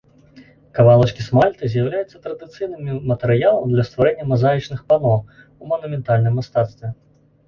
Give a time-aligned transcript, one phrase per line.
[0.77, 5.13] Кавалачкі смальты з'яўляюцца традыцыйным матэрыялам для стварэння мазаічных пано,
[5.65, 6.87] у манументальным мастацтве.